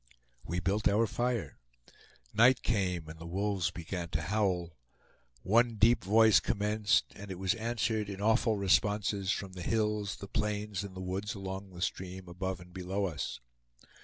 [0.43, 1.59] We built our fire.
[2.33, 4.71] Night came, and the wolves began to howl.
[5.43, 10.27] One deep voice commenced, and it was answered in awful responses from the hills, the
[10.27, 13.41] plains, and the woods along the stream above and below us.